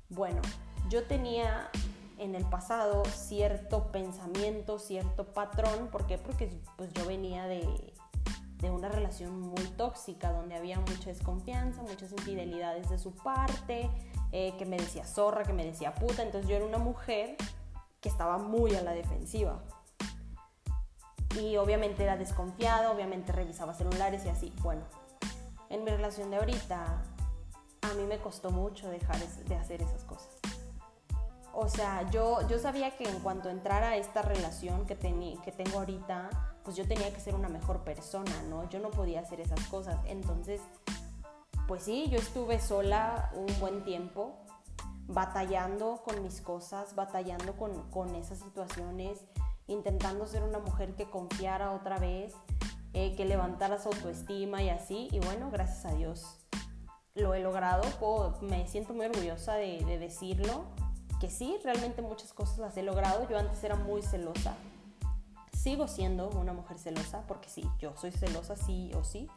[0.10, 0.42] Bueno,
[0.90, 1.70] yo tenía
[2.22, 6.20] en el pasado cierto pensamiento, cierto patrón, ¿por qué?
[6.20, 7.94] Porque pues yo venía de,
[8.60, 13.90] de una relación muy tóxica, donde había mucha desconfianza, muchas infidelidades de su parte,
[14.32, 17.38] eh, que me decía zorra, que me decía puta, entonces yo era una mujer
[18.00, 19.64] que estaba muy a la defensiva.
[21.40, 24.54] Y obviamente era desconfiada, obviamente revisaba celulares y así.
[24.62, 24.84] Bueno,
[25.70, 27.04] en mi relación de ahorita,
[27.82, 30.41] a mí me costó mucho dejar de hacer esas cosas.
[31.54, 35.80] O sea, yo, yo sabía que en cuanto entrara a esta relación que, que tengo
[35.80, 36.30] ahorita,
[36.64, 38.70] pues yo tenía que ser una mejor persona, ¿no?
[38.70, 40.00] Yo no podía hacer esas cosas.
[40.06, 40.62] Entonces,
[41.68, 44.38] pues sí, yo estuve sola un buen tiempo,
[45.08, 49.20] batallando con mis cosas, batallando con, con esas situaciones,
[49.68, 52.34] intentando ser una mujer que confiara otra vez,
[52.94, 55.10] eh, que levantara su autoestima y así.
[55.12, 56.38] Y bueno, gracias a Dios
[57.16, 57.84] lo he logrado.
[58.42, 60.66] me siento muy orgullosa de, de decirlo,
[61.22, 63.30] que sí, realmente muchas cosas las he logrado.
[63.30, 64.56] Yo antes era muy celosa.
[65.54, 69.30] Sigo siendo una mujer celosa, porque sí, yo soy celosa sí o sí,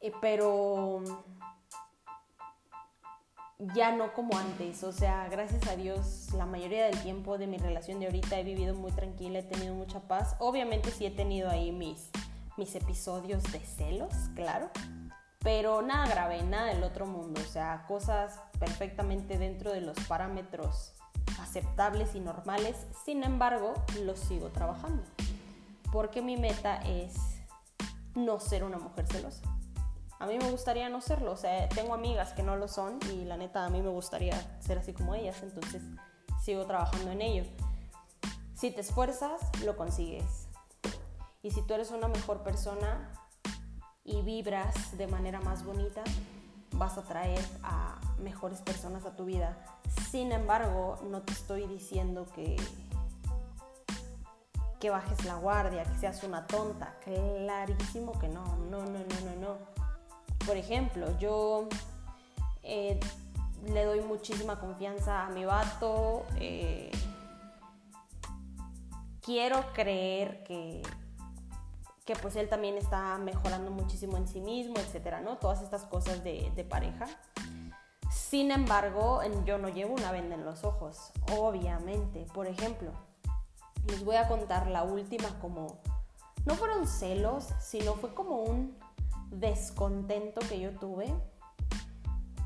[0.00, 1.00] eh, pero
[3.58, 7.58] ya no como antes, o sea, gracias a Dios, la mayoría del tiempo de mi
[7.58, 11.48] relación de ahorita he vivido muy tranquila, he tenido mucha paz, obviamente sí he tenido
[11.48, 12.10] ahí mis,
[12.56, 14.70] mis episodios de celos, claro,
[15.44, 20.94] pero nada grave, nada del otro mundo, o sea, cosas perfectamente dentro de los parámetros
[21.38, 25.02] aceptables y normales, sin embargo, los sigo trabajando.
[25.92, 27.14] Porque mi meta es
[28.14, 29.42] no ser una mujer celosa.
[30.18, 33.26] A mí me gustaría no serlo, o sea, tengo amigas que no lo son y
[33.26, 35.82] la neta a mí me gustaría ser así como ellas, entonces
[36.42, 37.44] sigo trabajando en ello.
[38.54, 40.48] Si te esfuerzas, lo consigues.
[41.42, 43.12] Y si tú eres una mejor persona
[44.04, 46.02] y vibras de manera más bonita,
[46.72, 49.56] vas a traer a mejores personas a tu vida.
[50.10, 52.56] Sin embargo, no te estoy diciendo que,
[54.80, 56.94] que bajes la guardia, que seas una tonta.
[57.04, 59.58] Clarísimo que no, no, no, no, no, no.
[60.46, 61.68] Por ejemplo, yo
[62.62, 63.00] eh,
[63.72, 66.26] le doy muchísima confianza a mi vato.
[66.36, 66.90] Eh,
[69.22, 70.82] quiero creer que,
[72.04, 75.38] que pues él también está mejorando muchísimo en sí mismo, etcétera, ¿no?
[75.38, 77.06] Todas estas cosas de, pareja.
[78.10, 82.26] Sin embargo, yo no llevo una venda en los ojos, obviamente.
[82.34, 82.92] Por ejemplo,
[83.86, 85.78] les voy a contar la última como,
[86.44, 88.76] no fueron celos, sino fue como un
[89.30, 91.12] descontento que yo tuve,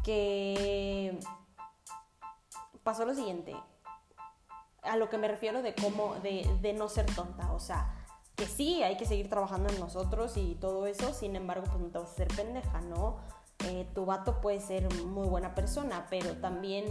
[0.04, 1.18] que
[2.84, 3.56] pasó lo siguiente,
[4.82, 7.97] a lo que me refiero de cómo, de, de no ser tonta, o sea,
[8.38, 11.88] que sí, hay que seguir trabajando en nosotros y todo eso, sin embargo, pues no
[11.88, 13.16] te vas a hacer pendeja, ¿no?
[13.64, 16.86] Eh, tu vato puede ser muy buena persona, pero también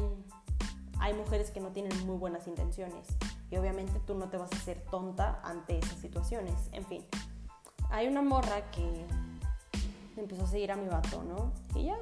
[0.99, 3.07] hay mujeres que no tienen muy buenas intenciones.
[3.49, 6.53] Y obviamente tú no te vas a hacer tonta ante esas situaciones.
[6.73, 7.05] En fin,
[7.91, 9.07] hay una morra que
[10.17, 11.53] empezó a seguir a mi vato, ¿no?
[11.79, 11.97] Y ya,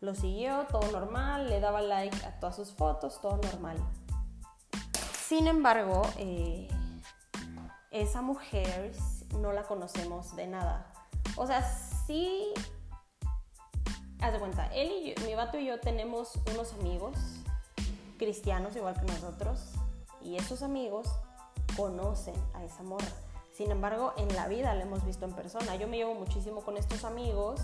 [0.00, 3.76] lo siguió, todo normal, le daba like a todas sus fotos, todo normal.
[5.28, 6.66] Sin embargo, eh,
[7.94, 8.92] esa mujer
[9.38, 10.92] no la conocemos de nada.
[11.36, 11.62] O sea,
[12.06, 12.52] sí,
[14.20, 17.16] haz de cuenta, él y mi vato y yo tenemos unos amigos
[18.18, 19.60] cristianos igual que nosotros
[20.20, 21.08] y esos amigos
[21.76, 23.06] conocen a esa morra.
[23.52, 25.76] Sin embargo, en la vida la hemos visto en persona.
[25.76, 27.60] Yo me llevo muchísimo con estos amigos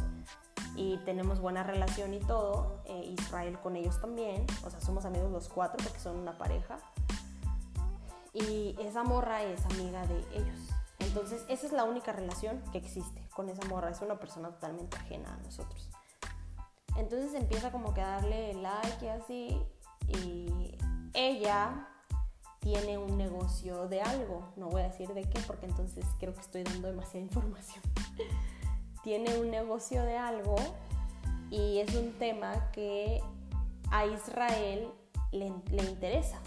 [0.77, 2.83] y tenemos buena relación y todo.
[2.85, 4.47] Eh, Israel con ellos también.
[4.65, 6.79] O sea, somos amigos los cuatro porque son una pareja.
[8.33, 10.69] Y esa morra es amiga de ellos.
[11.01, 13.91] Entonces, esa es la única relación que existe con esa morra.
[13.91, 15.91] Es una persona totalmente ajena a nosotros.
[16.97, 19.63] Entonces empieza como que a darle like y así.
[20.09, 20.77] Y
[21.15, 21.89] ella
[22.61, 24.53] tiene un negocio de algo.
[24.57, 27.83] No voy a decir de qué porque entonces creo que estoy dando demasiada información.
[29.03, 30.57] tiene un negocio de algo
[31.51, 33.21] y es un tema que
[33.91, 34.89] a Israel
[35.33, 36.39] le, le interesa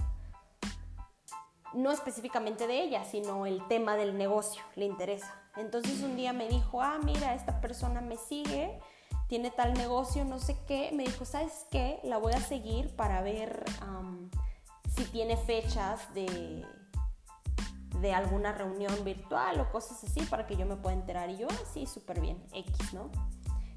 [1.73, 5.33] no específicamente de ella, sino el tema del negocio le interesa.
[5.55, 8.79] Entonces un día me dijo, ah, mira, esta persona me sigue,
[9.27, 10.91] tiene tal negocio, no sé qué.
[10.93, 11.99] Me dijo, ¿sabes qué?
[12.03, 13.63] La voy a seguir para ver
[14.95, 16.65] si tiene fechas de,
[17.99, 21.29] de alguna reunión virtual o cosas así para que yo me pueda enterar.
[21.29, 23.09] Y yo, ah, sí, súper bien, X, ¿no?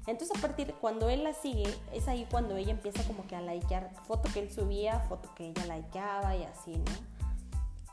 [0.07, 3.35] Entonces a partir de cuando él la sigue, es ahí cuando ella empieza como que
[3.35, 6.85] a likear foto que él subía, foto que ella likeaba y así, ¿no?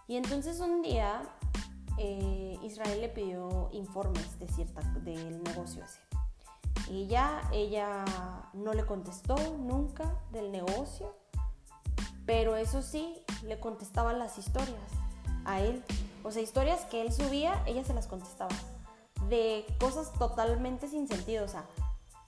[0.07, 1.23] Y entonces un día
[1.97, 6.01] eh, Israel le pidió informes de cierta, del negocio ese.
[6.91, 8.05] Y ya ella
[8.53, 11.15] no le contestó nunca del negocio,
[12.27, 14.91] pero eso sí, le contestaba las historias
[15.45, 15.83] a él.
[16.23, 18.55] O sea, historias que él subía, ella se las contestaba.
[19.29, 21.65] De cosas totalmente sin sentido, o sea,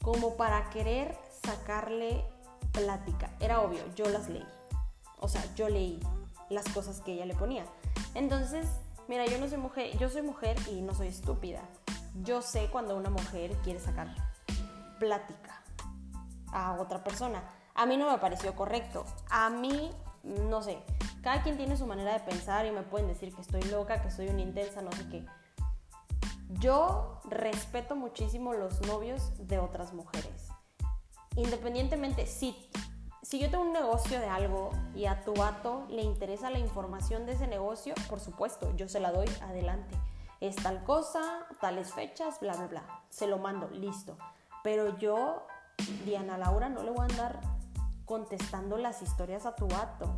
[0.03, 2.25] como para querer sacarle
[2.73, 3.31] plática.
[3.41, 4.47] Era obvio, yo las leí.
[5.19, 6.01] O sea, yo leí
[6.51, 7.65] las cosas que ella le ponía.
[8.15, 8.69] Entonces,
[9.09, 11.63] mira, yo no soy mujer, yo soy mujer y no soy estúpida.
[12.23, 14.15] Yo sé cuando una mujer quiere sacar
[14.99, 15.63] plática
[16.53, 17.43] a otra persona.
[17.75, 19.05] A mí no me pareció correcto.
[19.31, 20.79] A mí, no sé,
[21.23, 24.11] cada quien tiene su manera de pensar y me pueden decir que estoy loca, que
[24.11, 25.27] soy una intensa, no sé qué.
[26.61, 30.49] Yo respeto muchísimo los novios de otras mujeres.
[31.37, 32.71] Independientemente, si
[33.29, 37.27] si yo tengo un negocio de algo y a tu vato le interesa la información
[37.27, 39.97] de ese negocio, por supuesto, yo se la doy adelante.
[40.41, 42.83] Es tal cosa, tales fechas, bla, bla, bla.
[43.11, 44.17] Se lo mando, listo.
[44.63, 45.45] Pero yo,
[46.05, 47.41] Diana Laura, no le voy a andar
[48.05, 50.09] contestando las historias a tu vato.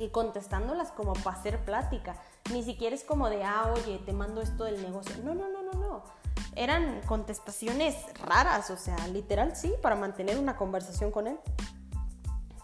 [0.00, 2.16] Y contestándolas como para hacer plática.
[2.52, 5.14] Ni siquiera es como de, ah, oye, te mando esto del negocio.
[5.22, 6.02] No, no, no, no, no.
[6.56, 11.38] Eran contestaciones raras, o sea, literal sí, para mantener una conversación con él.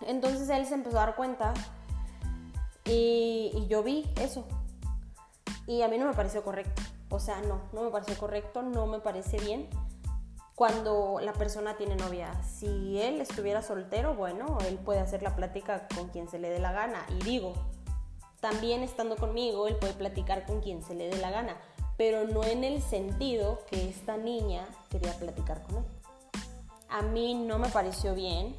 [0.06, 1.52] Entonces él se empezó a dar cuenta
[2.84, 4.46] y, yo vi eso.
[5.66, 6.82] Y a mí no me pareció correcto.
[7.10, 9.68] O sea, no, no me pareció correcto, no me parece bien
[10.54, 12.32] cuando la persona tiene novia.
[12.42, 16.58] Si él estuviera soltero, bueno, él puede hacer la plática con quien se le dé
[16.58, 17.04] la gana.
[17.10, 17.52] Y digo,
[18.40, 21.56] también estando conmigo, él puede platicar con quien se le dé la gana,
[21.96, 25.84] pero no en el sentido que esta niña quería platicar con él.
[26.88, 28.56] A mí no me pareció bien,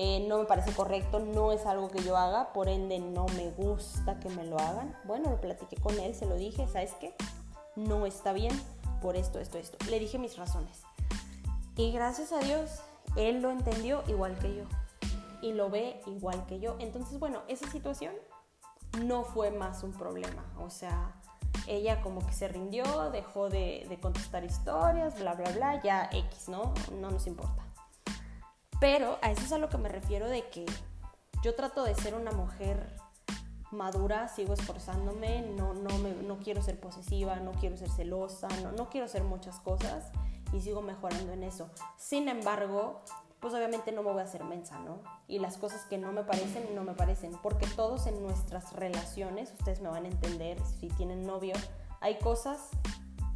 [0.00, 3.50] eh, no me parece correcto, no es algo que yo haga, por ende no me
[3.50, 4.96] gusta que me lo hagan.
[5.02, 7.16] Bueno, lo platiqué con él, se lo dije, ¿sabes qué?
[7.74, 8.52] No está bien
[9.02, 9.76] por esto, esto, esto.
[9.90, 10.82] Le dije mis razones.
[11.74, 12.78] Y gracias a Dios,
[13.16, 14.62] él lo entendió igual que yo.
[15.42, 16.76] Y lo ve igual que yo.
[16.78, 18.14] Entonces, bueno, esa situación
[19.02, 20.44] no fue más un problema.
[20.60, 21.20] O sea,
[21.66, 26.48] ella como que se rindió, dejó de, de contestar historias, bla, bla, bla, ya X,
[26.48, 26.72] ¿no?
[27.00, 27.67] No nos importa.
[28.80, 30.64] Pero a eso es a lo que me refiero de que
[31.42, 32.96] yo trato de ser una mujer
[33.72, 38.72] madura, sigo esforzándome, no, no, me, no quiero ser posesiva, no quiero ser celosa, no,
[38.72, 40.10] no quiero hacer muchas cosas
[40.52, 41.70] y sigo mejorando en eso.
[41.96, 43.02] Sin embargo,
[43.40, 45.00] pues obviamente no me voy a hacer mensa, ¿no?
[45.26, 49.52] Y las cosas que no me parecen, no me parecen, porque todos en nuestras relaciones,
[49.58, 51.54] ustedes me van a entender si tienen novio,
[52.00, 52.68] hay cosas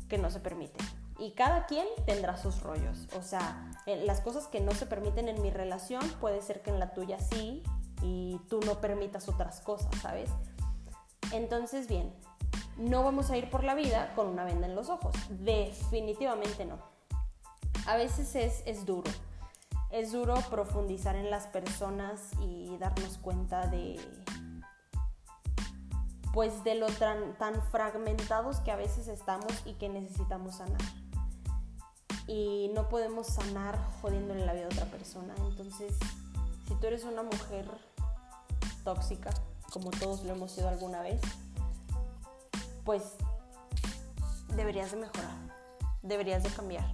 [0.08, 3.08] que no se permiten y cada quien tendrá sus rollos.
[3.16, 6.78] O sea, las cosas que no se permiten en mi relación puede ser que en
[6.78, 7.62] la tuya sí
[8.02, 10.30] y tú no permitas otras cosas, ¿sabes?
[11.32, 12.12] Entonces, bien,
[12.76, 15.14] no vamos a ir por la vida con una venda en los ojos.
[15.30, 16.78] Definitivamente no.
[17.86, 19.10] A veces es, es duro.
[19.90, 24.00] Es duro profundizar en las personas y darnos cuenta de,
[26.32, 30.80] pues de lo tan, tan fragmentados que a veces estamos y que necesitamos sanar.
[32.32, 35.34] Y no podemos sanar jodiéndole la vida a otra persona.
[35.50, 35.94] Entonces,
[36.66, 37.66] si tú eres una mujer
[38.84, 39.28] tóxica,
[39.70, 41.20] como todos lo hemos sido alguna vez,
[42.86, 43.02] pues
[44.56, 45.36] deberías de mejorar,
[46.00, 46.90] deberías de cambiar.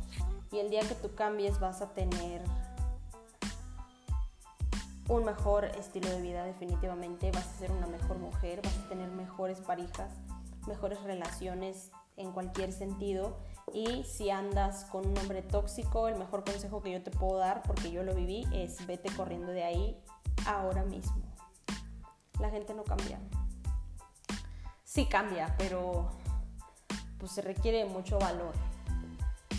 [0.51, 2.43] Y el día que tú cambies vas a tener
[5.09, 9.09] un mejor estilo de vida definitivamente, vas a ser una mejor mujer, vas a tener
[9.13, 10.11] mejores parejas,
[10.67, 13.37] mejores relaciones en cualquier sentido.
[13.75, 17.63] Y si andas con un hombre tóxico, el mejor consejo que yo te puedo dar,
[17.63, 20.03] porque yo lo viví, es vete corriendo de ahí
[20.47, 21.23] ahora mismo.
[22.41, 23.19] La gente no cambia.
[24.85, 26.11] Sí cambia, pero
[27.19, 28.55] pues se requiere mucho valor.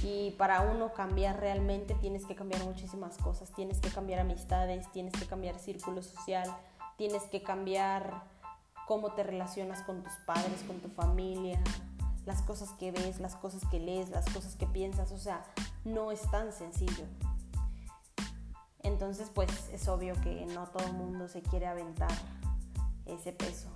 [0.02, 3.52] Y para uno cambiar realmente tienes que cambiar muchísimas cosas.
[3.52, 6.50] Tienes que cambiar amistades, tienes que cambiar círculo social,
[6.98, 8.24] tienes que cambiar
[8.88, 11.62] cómo te relacionas con tus padres, con tu familia,
[12.30, 15.12] las cosas que ves, las cosas que lees, las cosas que piensas.
[15.12, 15.44] O sea,
[15.84, 17.06] no es tan sencillo.
[18.84, 22.12] Entonces, pues es obvio que no todo el mundo se quiere aventar
[23.08, 23.68] ese peso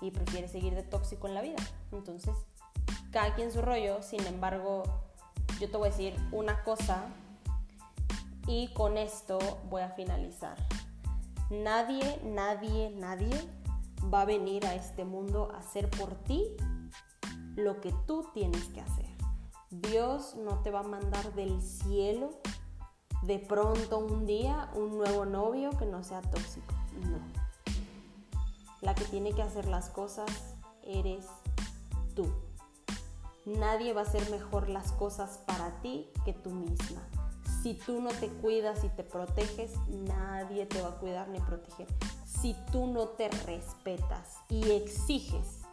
[0.00, 1.62] y prefiere seguir de tóxico en la vida.
[1.92, 2.34] Entonces,
[3.12, 4.82] cada quien su rollo, sin embargo,
[5.60, 7.04] yo te voy a decir una cosa
[8.48, 9.38] y con esto
[9.70, 10.56] voy a finalizar.
[11.50, 13.48] Nadie, nadie, nadie
[14.12, 16.56] va a venir a este mundo a hacer por ti
[17.56, 19.06] lo que tú tienes que hacer.
[19.70, 22.30] Dios no te va a mandar del cielo
[23.22, 26.74] de pronto un día un nuevo novio que no sea tóxico.
[27.02, 27.18] No.
[28.82, 30.30] La que tiene que hacer las cosas
[30.84, 31.26] eres
[32.14, 32.26] tú.
[33.46, 37.02] Nadie va a hacer mejor las cosas para ti que tú misma.
[37.62, 41.88] Si tú no te cuidas y te proteges, nadie te va a cuidar ni proteger.
[42.24, 45.65] Si tú no te respetas y exiges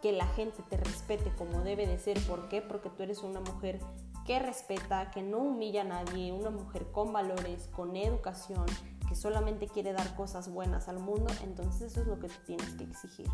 [0.00, 2.62] que la gente te respete como debe de ser, ¿por qué?
[2.62, 3.80] Porque tú eres una mujer
[4.26, 8.66] que respeta, que no humilla a nadie, una mujer con valores, con educación,
[9.08, 12.74] que solamente quiere dar cosas buenas al mundo, entonces eso es lo que tú tienes
[12.74, 13.30] que exigir.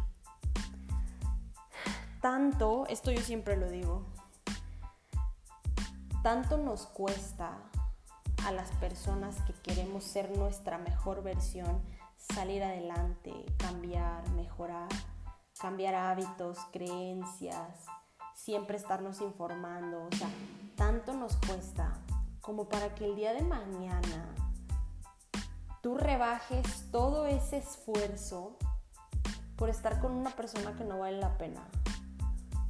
[2.20, 4.06] Tanto, esto yo siempre lo digo,
[6.22, 7.58] tanto nos cuesta
[8.46, 11.82] a las personas que queremos ser nuestra mejor versión,
[12.16, 14.88] salir adelante, cambiar, mejorar,
[15.64, 17.86] cambiar hábitos, creencias,
[18.34, 20.28] siempre estarnos informando, o sea,
[20.76, 21.94] tanto nos cuesta
[22.42, 24.34] como para que el día de mañana
[25.80, 28.58] tú rebajes todo ese esfuerzo
[29.56, 31.66] por estar con una persona que no vale la pena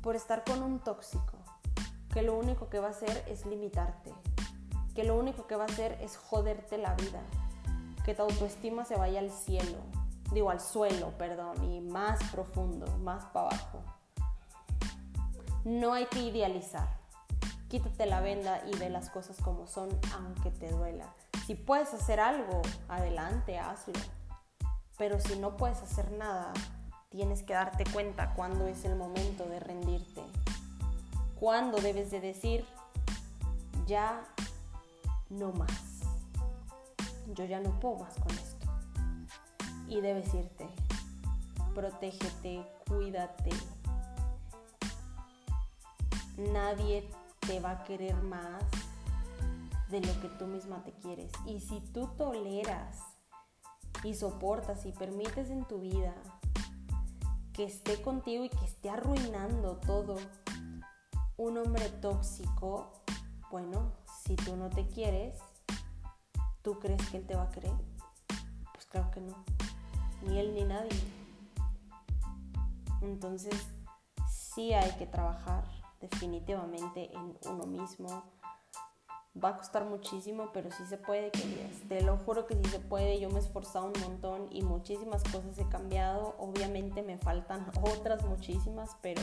[0.00, 1.36] por estar con un tóxico,
[2.12, 4.12] que lo único que va a hacer es limitarte,
[4.94, 7.22] que lo único que va a hacer es joderte la vida,
[8.04, 9.78] que tu autoestima se vaya al cielo,
[10.32, 13.82] digo al suelo, perdón, y más profundo, más para abajo.
[15.64, 16.88] No hay que idealizar.
[17.68, 21.14] Quítate la venda y ve las cosas como son, aunque te duela.
[21.46, 23.94] Si puedes hacer algo, adelante, hazlo.
[24.96, 26.52] Pero si no puedes hacer nada,
[27.14, 30.22] tienes que darte cuenta cuándo es el momento de rendirte,
[31.38, 32.64] cuándo debes de decir,
[33.86, 34.24] ya
[35.30, 36.00] no más,
[37.34, 38.53] yo ya no puedo más con esto.
[39.88, 40.68] Y debes irte,
[41.74, 43.50] protégete, cuídate.
[46.36, 47.08] Nadie
[47.40, 48.64] te va a querer más
[49.88, 51.30] de lo que tú misma te quieres.
[51.46, 52.98] Y si tú toleras
[54.02, 56.14] y soportas y permites en tu vida
[57.54, 60.16] que esté contigo y que esté arruinando todo.
[61.36, 62.92] Un hombre tóxico,
[63.50, 63.92] bueno,
[64.24, 65.38] si tú no te quieres,
[66.62, 67.72] ¿tú crees que él te va a querer?
[68.72, 69.44] Pues claro que no.
[70.26, 71.00] Ni él ni nadie.
[73.02, 73.54] Entonces,
[74.28, 75.64] sí hay que trabajar
[76.00, 78.22] definitivamente en uno mismo,
[79.42, 81.72] va a costar muchísimo, pero sí se puede, queridas.
[81.88, 83.18] Te lo juro que sí se puede.
[83.20, 86.36] Yo me he esforzado un montón y muchísimas cosas he cambiado.
[86.38, 89.22] Obviamente me faltan otras muchísimas, pero,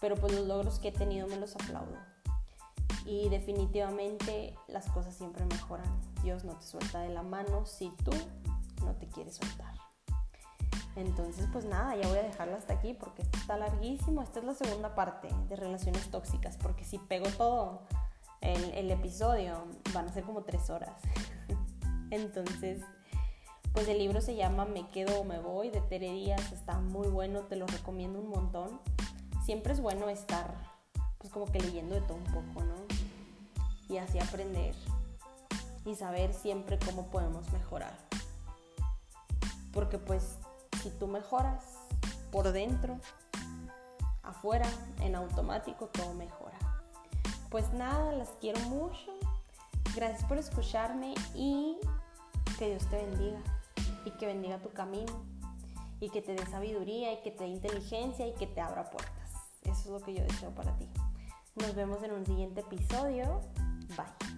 [0.00, 1.96] pero pues los logros que he tenido me los aplaudo.
[3.06, 5.88] Y definitivamente las cosas siempre mejoran.
[6.22, 8.10] Dios no te suelta de la mano si tú
[8.84, 9.85] no te quieres soltar.
[10.96, 14.22] Entonces, pues nada, ya voy a dejarlo hasta aquí porque esto está larguísimo.
[14.22, 17.82] Esta es la segunda parte de relaciones tóxicas, porque si pego todo
[18.40, 20.98] el, episodio, van a ser como tres horas.
[22.10, 22.82] Entonces,
[23.72, 27.08] pues el libro se llama Me quedo o me voy de Tere Díaz, está muy
[27.08, 28.80] bueno, te lo recomiendo un montón.
[29.44, 30.54] Siempre es bueno estar
[31.18, 32.74] pues como que leyendo de todo un poco, ¿no?
[33.88, 34.74] Y así aprender
[35.84, 37.96] y saber siempre cómo podemos mejorar.
[39.72, 40.38] Porque pues
[40.82, 41.64] si tú mejoras,
[42.30, 42.98] por dentro,
[44.22, 44.68] afuera,
[45.00, 46.58] en automático, todo mejora.
[47.50, 49.12] Pues nada, las quiero mucho.
[49.94, 51.78] Gracias por escucharme y
[52.58, 53.40] que Dios te bendiga
[54.04, 55.24] y que bendiga tu camino
[56.00, 59.30] y que te dé sabiduría y que te dé inteligencia y que te abra puertas.
[59.62, 60.88] Eso es lo que yo deseo para ti.
[61.54, 63.40] Nos vemos en un siguiente episodio.
[63.96, 64.35] Bye.